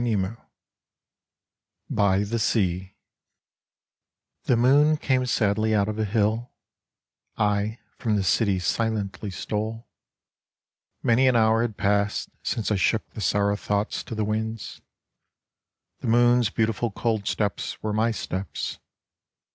[0.01, 0.37] A6
[1.91, 2.95] BY THE SEA
[4.45, 6.49] The moon came sadly out of a hill;
[7.37, 9.85] I from the city silently stole:
[11.03, 14.81] Many an hour had passed since I shook The sorrow thoughts to the winds.
[15.99, 18.79] The moon's beautiful cold steps were my steps.